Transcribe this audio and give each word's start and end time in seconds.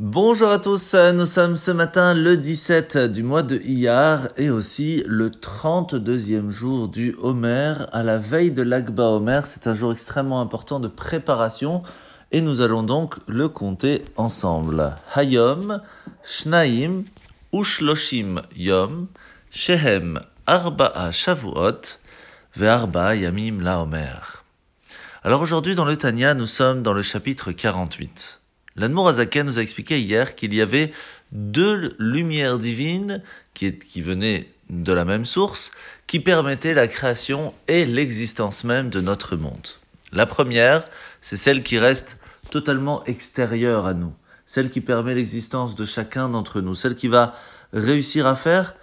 Bonjour 0.00 0.50
à 0.50 0.60
tous, 0.60 0.94
nous 0.94 1.26
sommes 1.26 1.56
ce 1.56 1.72
matin 1.72 2.14
le 2.14 2.36
17 2.36 2.98
du 3.10 3.24
mois 3.24 3.42
de 3.42 3.56
Iyar 3.56 4.28
et 4.36 4.48
aussi 4.48 5.02
le 5.08 5.28
32e 5.28 6.50
jour 6.50 6.86
du 6.86 7.16
Homer 7.20 7.74
à 7.90 8.04
la 8.04 8.16
veille 8.16 8.52
de 8.52 8.62
l'Agba 8.62 9.06
Homer. 9.06 9.40
C'est 9.42 9.66
un 9.66 9.74
jour 9.74 9.90
extrêmement 9.90 10.40
important 10.40 10.78
de 10.78 10.86
préparation 10.86 11.82
et 12.30 12.40
nous 12.42 12.60
allons 12.60 12.84
donc 12.84 13.16
le 13.26 13.48
compter 13.48 14.04
ensemble. 14.14 14.94
Hayom, 15.16 15.82
Ushloshim 17.52 18.42
Yom, 18.54 19.08
Shehem, 19.50 20.20
Arba'a 20.46 21.10
Shavuot, 21.10 21.98
Ve'arba 22.54 23.16
Yamim. 23.16 23.58
Alors 25.24 25.42
aujourd'hui 25.42 25.74
dans 25.74 25.84
le 25.84 25.96
Tanya, 25.96 26.34
nous 26.34 26.46
sommes 26.46 26.84
dans 26.84 26.92
le 26.92 27.02
chapitre 27.02 27.50
48. 27.50 28.37
L'Anmour 28.78 29.08
Azaken 29.08 29.46
nous 29.46 29.58
a 29.58 29.62
expliqué 29.62 30.00
hier 30.00 30.36
qu'il 30.36 30.54
y 30.54 30.60
avait 30.60 30.92
deux 31.32 31.94
lumières 31.98 32.58
divines 32.58 33.22
qui, 33.52 33.76
qui 33.76 34.02
venaient 34.02 34.48
de 34.70 34.92
la 34.92 35.04
même 35.04 35.24
source, 35.24 35.72
qui 36.06 36.20
permettaient 36.20 36.74
la 36.74 36.86
création 36.86 37.52
et 37.66 37.84
l'existence 37.84 38.62
même 38.62 38.88
de 38.88 39.00
notre 39.00 39.36
monde. 39.36 39.66
La 40.12 40.26
première, 40.26 40.84
c'est 41.20 41.36
celle 41.36 41.64
qui 41.64 41.78
reste 41.78 42.20
totalement 42.50 43.04
extérieure 43.04 43.84
à 43.84 43.94
nous, 43.94 44.12
celle 44.46 44.70
qui 44.70 44.80
permet 44.80 45.14
l'existence 45.14 45.74
de 45.74 45.84
chacun 45.84 46.28
d'entre 46.28 46.60
nous, 46.60 46.76
celle 46.76 46.94
qui 46.94 47.08
va 47.08 47.34
réussir 47.72 48.26
à 48.26 48.36
faire 48.36 48.74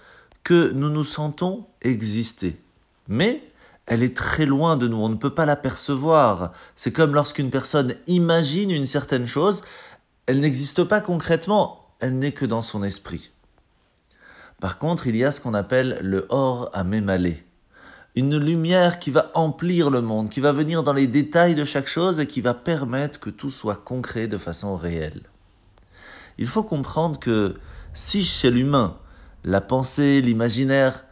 que 0.44 0.72
nous 0.72 0.90
nous 0.90 1.06
sentons 1.06 1.66
exister. 1.82 2.58
Mais 3.08 3.42
elle 3.88 4.04
est 4.04 4.16
très 4.16 4.46
loin 4.46 4.78
de 4.78 4.88
nous, 4.88 4.98
on 4.98 5.10
ne 5.10 5.16
peut 5.16 5.34
pas 5.34 5.46
l'apercevoir. 5.46 6.52
C'est 6.76 6.92
comme 6.92 7.14
lorsqu'une 7.14 7.52
personne 7.52 7.96
imagine 8.08 8.72
une 8.72 8.86
certaine 8.86 9.26
chose, 9.26 9.64
elle 10.28 10.40
n'existe 10.40 10.84
pas 10.84 11.02
concrètement, 11.02 11.94
elle 12.00 12.18
n'est 12.18 12.32
que 12.32 12.46
dans 12.46 12.62
son 12.62 12.84
esprit. 12.84 13.32
Par 14.60 14.80
contre, 14.80 15.08
il 15.08 15.16
y 15.16 15.24
a 15.24 15.32
ce 15.32 15.42
qu'on 15.42 15.54
appelle 15.54 16.00
le 16.02 16.26
or 16.30 16.70
à 16.74 16.84
mémalé. 16.84 17.44
Une 18.16 18.38
lumière 18.38 19.00
qui 19.00 19.12
va 19.12 19.32
emplir 19.34 19.90
le 19.90 20.02
monde, 20.02 20.30
qui 20.30 20.40
va 20.40 20.54
venir 20.54 20.84
dans 20.84 20.94
les 20.94 21.08
détails 21.08 21.56
de 21.56 21.66
chaque 21.66 21.88
chose 21.88 22.20
et 22.20 22.28
qui 22.28 22.42
va 22.42 22.54
permettre 22.54 23.20
que 23.20 23.30
tout 23.30 23.50
soit 23.50 23.76
concret 23.76 24.28
de 24.28 24.38
façon 24.38 24.76
réelle. 24.76 25.24
Il 26.38 26.48
faut 26.48 26.64
comprendre 26.64 27.20
que 27.20 27.56
si 27.94 28.24
chez 28.24 28.52
l'humain, 28.52 28.98
la 29.44 29.62
pensée, 29.62 30.22
l'imaginaire, 30.22 31.06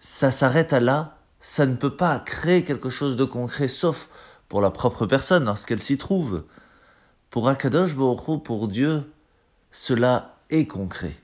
ça 0.00 0.30
s'arrête 0.30 0.72
à 0.72 0.80
là, 0.80 1.18
ça 1.40 1.66
ne 1.66 1.76
peut 1.76 1.96
pas 1.96 2.18
créer 2.18 2.64
quelque 2.64 2.90
chose 2.90 3.16
de 3.16 3.24
concret, 3.24 3.68
sauf 3.68 4.08
pour 4.48 4.60
la 4.60 4.70
propre 4.70 5.06
personne 5.06 5.44
lorsqu'elle 5.44 5.80
s'y 5.80 5.98
trouve. 5.98 6.44
Pour 7.34 7.48
Akadosh 7.48 7.96
Baruch 7.96 8.44
pour 8.44 8.68
Dieu, 8.68 9.12
cela 9.72 10.36
est 10.50 10.68
concret. 10.68 11.16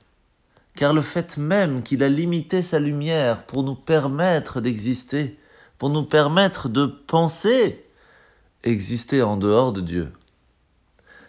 Car 0.75 0.91
le 0.91 1.01
fait 1.01 1.37
même 1.37 1.83
qu'il 1.83 2.03
a 2.03 2.09
limité 2.09 2.61
sa 2.61 2.79
lumière 2.79 3.45
pour 3.45 3.63
nous 3.63 3.75
permettre 3.75 4.59
d'exister, 4.59 5.39
pour 5.77 5.89
nous 5.89 6.03
permettre 6.03 6.67
de 6.67 6.85
penser 6.85 7.85
exister 8.65 9.21
en 9.21 9.37
dehors 9.37 9.71
de 9.71 9.79
Dieu, 9.79 10.11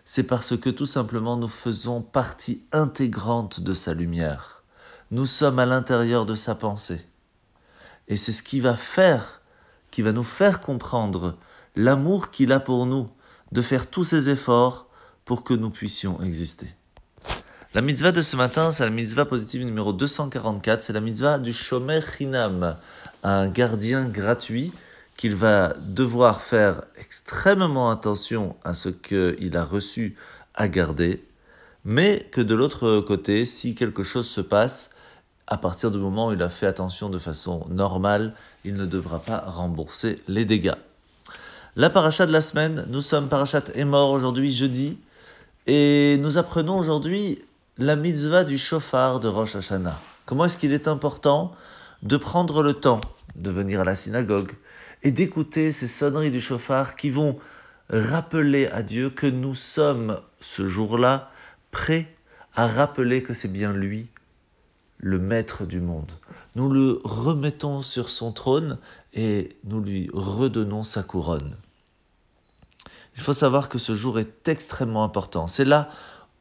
c'est 0.04 0.24
parce 0.24 0.56
que 0.56 0.70
tout 0.70 0.86
simplement 0.86 1.36
nous 1.36 1.46
faisons 1.46 2.02
partie 2.02 2.64
intégrante 2.72 3.60
de 3.60 3.74
sa 3.74 3.94
lumière. 3.94 4.64
Nous 5.12 5.26
sommes 5.26 5.60
à 5.60 5.64
l'intérieur 5.64 6.26
de 6.26 6.34
sa 6.34 6.56
pensée. 6.56 7.06
Et 8.08 8.16
c'est 8.16 8.32
ce 8.32 8.42
qui 8.42 8.58
va 8.58 8.74
faire, 8.74 9.42
qui 9.92 10.02
va 10.02 10.10
nous 10.10 10.24
faire 10.24 10.60
comprendre 10.60 11.36
l'amour 11.76 12.32
qu'il 12.32 12.50
a 12.50 12.58
pour 12.58 12.84
nous, 12.84 13.08
de 13.52 13.62
faire 13.62 13.88
tous 13.88 14.04
ces 14.04 14.30
efforts 14.30 14.88
pour 15.24 15.44
que 15.44 15.54
nous 15.54 15.70
puissions 15.70 16.20
exister. 16.22 16.66
La 17.74 17.80
mitzvah 17.80 18.12
de 18.12 18.20
ce 18.20 18.36
matin, 18.36 18.72
c'est 18.72 18.84
la 18.84 18.90
mitzvah 18.90 19.24
positive 19.24 19.64
numéro 19.64 19.92
244, 19.92 20.82
c'est 20.82 20.92
la 20.92 21.00
mitzvah 21.00 21.38
du 21.38 21.52
Shomer 21.52 22.00
Chinam, 22.00 22.76
un 23.22 23.48
gardien 23.48 24.06
gratuit 24.06 24.72
qu'il 25.16 25.36
va 25.36 25.74
devoir 25.78 26.40
faire 26.40 26.82
extrêmement 26.98 27.90
attention 27.90 28.56
à 28.64 28.74
ce 28.74 28.88
qu'il 28.88 29.56
a 29.56 29.64
reçu 29.64 30.16
à 30.54 30.68
garder, 30.68 31.22
mais 31.84 32.26
que 32.32 32.40
de 32.40 32.54
l'autre 32.54 33.00
côté, 33.00 33.44
si 33.44 33.74
quelque 33.74 34.02
chose 34.02 34.28
se 34.28 34.40
passe, 34.40 34.90
à 35.46 35.58
partir 35.58 35.90
du 35.90 35.98
moment 35.98 36.28
où 36.28 36.32
il 36.32 36.42
a 36.42 36.48
fait 36.48 36.66
attention 36.66 37.10
de 37.10 37.18
façon 37.18 37.66
normale, 37.68 38.34
il 38.64 38.74
ne 38.74 38.86
devra 38.86 39.18
pas 39.18 39.38
rembourser 39.38 40.22
les 40.28 40.44
dégâts. 40.44 40.72
La 41.74 41.88
paracha 41.88 42.26
de 42.26 42.32
la 42.32 42.42
semaine, 42.42 42.84
nous 42.90 43.00
sommes 43.00 43.30
parachat 43.30 43.62
mort 43.86 44.10
aujourd'hui, 44.10 44.52
jeudi, 44.52 44.98
et 45.66 46.18
nous 46.20 46.36
apprenons 46.36 46.78
aujourd'hui 46.78 47.38
la 47.78 47.96
mitzvah 47.96 48.44
du 48.44 48.58
chauffard 48.58 49.20
de 49.20 49.28
Rosh 49.28 49.56
Hashanah. 49.56 49.98
Comment 50.26 50.44
est-ce 50.44 50.58
qu'il 50.58 50.74
est 50.74 50.86
important 50.86 51.52
de 52.02 52.18
prendre 52.18 52.62
le 52.62 52.74
temps 52.74 53.00
de 53.36 53.50
venir 53.50 53.80
à 53.80 53.84
la 53.84 53.94
synagogue 53.94 54.52
et 55.02 55.12
d'écouter 55.12 55.70
ces 55.70 55.86
sonneries 55.86 56.30
du 56.30 56.40
chauffard 56.40 56.94
qui 56.94 57.08
vont 57.08 57.38
rappeler 57.88 58.66
à 58.66 58.82
Dieu 58.82 59.08
que 59.08 59.26
nous 59.26 59.54
sommes 59.54 60.20
ce 60.42 60.68
jour-là 60.68 61.30
prêts 61.70 62.14
à 62.54 62.66
rappeler 62.66 63.22
que 63.22 63.32
c'est 63.32 63.48
bien 63.48 63.72
lui 63.72 64.08
le 64.98 65.18
maître 65.18 65.64
du 65.64 65.80
monde. 65.80 66.12
Nous 66.54 66.70
le 66.70 67.00
remettons 67.02 67.80
sur 67.80 68.10
son 68.10 68.30
trône 68.30 68.76
et 69.12 69.56
nous 69.64 69.80
lui 69.80 70.10
redonnons 70.12 70.82
sa 70.82 71.02
couronne. 71.02 71.56
Il 73.16 73.22
faut 73.22 73.32
savoir 73.32 73.68
que 73.68 73.78
ce 73.78 73.94
jour 73.94 74.18
est 74.18 74.48
extrêmement 74.48 75.04
important. 75.04 75.46
C'est 75.46 75.64
là 75.64 75.90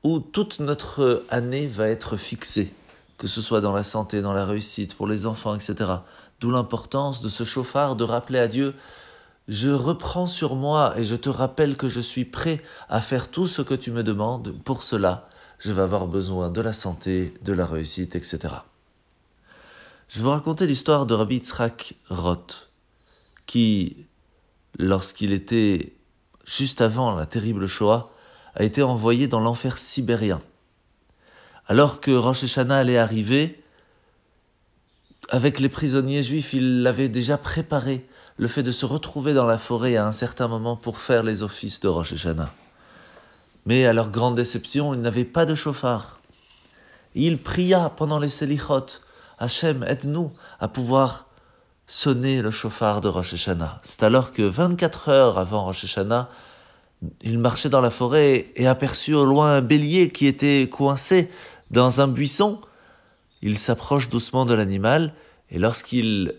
où 0.04 0.20
toute 0.20 0.59
notre 0.59 1.24
année 1.30 1.68
va 1.68 1.90
être 1.90 2.18
fixée, 2.18 2.74
que 3.18 3.28
ce 3.28 3.42
soit 3.42 3.62
dans 3.62 3.74
la 3.74 3.84
santé, 3.84 4.22
dans 4.22 4.34
la 4.34 4.46
réussite, 4.46 4.96
pour 4.96 5.08
les 5.08 5.26
enfants, 5.26 5.54
etc. 5.54 5.92
D'où 6.40 6.50
l'importance 6.50 7.22
de 7.22 7.30
ce 7.30 7.44
chauffard 7.44 7.96
de 7.96 8.04
rappeler 8.04 8.40
à 8.40 8.48
Dieu 8.48 8.74
je 9.48 9.70
reprends 9.70 10.28
sur 10.28 10.56
moi 10.56 10.94
et 10.98 11.03
je 11.03 11.16
te 11.16 11.28
rappelle 11.30 11.76
que 11.76 11.88
je 11.88 12.00
suis 12.00 12.26
prêt 12.26 12.62
à 12.90 13.02
faire 13.02 13.30
tout 13.30 13.48
ce 13.48 13.62
que 13.62 13.74
tu 13.74 13.92
me 13.92 14.03
demandes. 14.03 14.53
Pour 14.64 14.84
cela, 14.84 15.28
je 15.59 15.74
vais 15.74 15.82
avoir 15.82 16.08
besoin 16.08 16.50
de 16.50 16.62
la 16.62 16.74
santé, 16.74 17.34
de 17.44 17.52
la 17.52 17.66
réussite, 17.66 18.16
etc. 18.16 18.40
Je 20.11 20.17
vais 20.17 20.23
vous 20.23 20.31
raconter 20.31 20.67
l'histoire 20.67 21.05
de 21.05 21.13
Rabbi 21.13 21.35
Yitzhak 21.35 21.94
Roth, 22.09 22.67
qui, 23.45 24.07
lorsqu'il 24.77 25.31
était 25.31 25.94
juste 26.44 26.81
avant 26.81 27.16
la 27.16 27.25
terrible 27.25 27.66
Shoah, 27.66 28.11
a 28.55 28.63
été 28.63 28.83
envoyé 28.83 29.29
dans 29.29 29.39
l'enfer 29.39 29.77
sibérien. 29.77 30.41
Alors 31.66 32.01
que 32.01 32.11
Rosh 32.11 32.44
Hashanah 32.44 32.79
allait 32.79 32.97
arriver, 32.97 33.63
avec 35.29 35.61
les 35.61 35.69
prisonniers 35.69 36.23
juifs, 36.23 36.51
il 36.51 36.85
avait 36.85 37.07
déjà 37.07 37.38
préparé 37.38 38.05
le 38.35 38.49
fait 38.49 38.63
de 38.63 38.72
se 38.72 38.85
retrouver 38.85 39.33
dans 39.33 39.45
la 39.45 39.57
forêt 39.57 39.95
à 39.95 40.05
un 40.05 40.11
certain 40.11 40.49
moment 40.49 40.75
pour 40.75 40.97
faire 40.97 41.23
les 41.23 41.41
offices 41.41 41.79
de 41.79 41.88
Rosh 41.88 42.11
Hashanah. 42.11 42.53
Mais 43.66 43.85
à 43.85 43.93
leur 43.93 44.11
grande 44.11 44.35
déception, 44.35 44.93
il 44.93 44.99
n'avait 44.99 45.23
pas 45.23 45.45
de 45.45 45.55
chauffard. 45.55 46.19
Il 47.16 47.38
pria 47.38 47.89
pendant 47.89 48.19
les 48.19 48.28
Selichot, 48.28 48.88
Hachem, 49.41 49.84
aide-nous 49.88 50.31
à 50.59 50.68
pouvoir 50.68 51.28
sonner 51.88 52.44
le 52.44 52.52
chauffard 52.52 53.02
de 53.02 53.07
Rosh 53.07 53.34
Hashanah. 53.34 53.81
C'est 53.81 54.03
alors 54.03 54.31
que 54.31 54.44
24 54.44 55.09
heures 55.09 55.40
avant 55.40 55.66
Rosh 55.66 55.84
Hashanah, 55.84 56.29
il 57.24 57.40
marchait 57.40 57.69
dans 57.69 57.81
la 57.81 57.90
forêt 57.90 58.52
et 58.56 58.68
aperçut 58.68 59.16
au 59.16 59.25
loin 59.25 59.56
un 59.56 59.62
bélier 59.62 60.09
qui 60.09 60.28
était 60.28 60.69
coincé 60.72 61.31
dans 61.72 62.02
un 62.02 62.07
buisson. 62.07 62.62
Il 63.41 63.57
s'approche 63.57 64.09
doucement 64.09 64.46
de 64.46 64.53
l'animal 64.53 65.12
et 65.50 65.58
lorsqu'il 65.58 66.35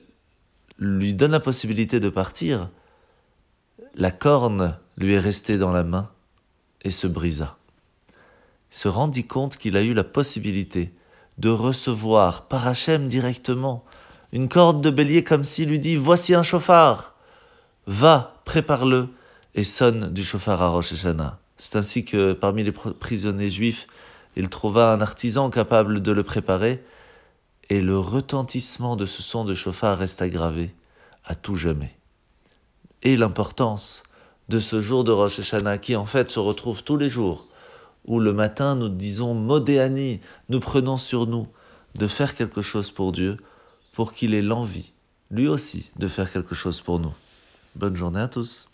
lui 0.79 1.13
donne 1.13 1.33
la 1.33 1.41
possibilité 1.41 1.99
de 1.99 2.09
partir, 2.09 2.71
la 3.97 4.13
corne 4.13 4.79
lui 4.97 5.15
est 5.15 5.19
restée 5.19 5.59
dans 5.59 5.73
la 5.73 5.83
main 5.83 6.09
et 6.83 6.93
se 6.93 7.09
brisa. 7.09 7.57
Il 8.71 8.77
se 8.77 8.87
rendit 8.87 9.27
compte 9.27 9.57
qu'il 9.57 9.77
a 9.77 9.83
eu 9.83 9.93
la 9.93 10.05
possibilité 10.05 10.93
de 11.39 11.49
recevoir 11.49 12.43
par 12.43 12.67
Hachem 12.67 13.09
directement 13.09 13.85
une 14.33 14.49
corde 14.49 14.81
de 14.81 14.91
bélier 14.91 15.25
comme 15.25 15.45
s'il 15.45 15.69
lui 15.69 15.79
dit 15.79 15.97
Voici 15.97 16.35
un 16.35 16.43
chauffard 16.43 17.15
Va, 17.87 18.41
prépare-le 18.45 19.09
et 19.55 19.65
sonne 19.65 20.13
du 20.13 20.23
chauffard 20.25 20.63
à 20.63 20.69
Rosh 20.69 20.93
Hashanah. 20.93 21.39
C'est 21.59 21.77
ainsi 21.77 22.05
que 22.05 22.33
parmi 22.33 22.65
les 22.65 22.73
prisonniers 22.73 23.51
juifs, 23.51 23.87
il 24.37 24.49
trouva 24.49 24.93
un 24.93 25.01
artisan 25.01 25.51
capable 25.51 26.01
de 26.01 26.13
le 26.13 26.23
préparer 26.23 26.83
et 27.69 27.81
le 27.81 27.99
retentissement 27.99 28.97
de 28.97 29.07
ce 29.07 29.23
son 29.23 29.45
de 29.45 29.55
chauffard 29.55 29.99
reste 29.99 30.23
aggravé 30.23 30.75
à 31.25 31.35
tout 31.35 31.57
jamais. 31.57 31.95
Et 33.03 33.17
l'importance 33.17 34.05
de 34.49 34.59
ce 34.59 34.81
jour 34.81 35.05
de 35.05 35.13
Rosh 35.13 35.39
Hashanah 35.39 35.79
qui 35.79 35.97
en 35.97 36.07
fait 36.07 36.31
se 36.31 36.39
retrouve 36.39 36.85
tous 36.85 36.97
les 36.97 37.09
jours, 37.09 37.47
où 38.05 38.21
le 38.21 38.33
matin 38.33 38.75
nous 38.75 38.89
disons 38.89 39.35
Modéani, 39.35 40.21
nous 40.49 40.61
prenons 40.61 40.97
sur 40.97 41.27
nous 41.27 41.47
de 41.99 42.07
faire 42.07 42.35
quelque 42.35 42.63
chose 42.63 42.91
pour 42.91 43.13
Dieu, 43.13 43.37
pour 43.93 44.13
qu'il 44.13 44.35
ait 44.35 44.43
l'envie, 44.43 44.93
lui 45.31 45.49
aussi, 45.49 45.91
de 45.97 46.09
faire 46.09 46.31
quelque 46.31 46.55
chose 46.55 46.81
pour 46.81 46.99
nous. 46.99 47.13
Bonne 47.77 47.97
journée 47.97 48.21
à 48.21 48.29
tous. 48.29 48.72